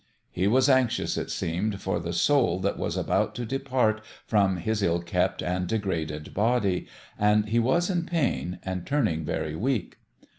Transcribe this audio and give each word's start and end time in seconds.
He 0.31 0.47
was 0.47 0.67
anxious, 0.67 1.15
it 1.15 1.29
seemed, 1.29 1.79
for 1.79 1.99
the 1.99 2.11
soul 2.11 2.57
that 2.61 2.79
was 2.79 2.97
about 2.97 3.35
to 3.35 3.45
depart 3.45 4.01
from 4.25 4.57
his 4.57 4.81
ill 4.81 4.99
kept 4.99 5.43
and 5.43 5.67
de 5.67 5.77
graded 5.77 6.33
body; 6.33 6.87
and 7.19 7.47
he 7.49 7.59
was 7.59 7.87
in 7.87 8.07
pain, 8.07 8.57
and 8.63 8.83
turning 8.87 9.23
very 9.23 9.55
weak. 9.55 9.97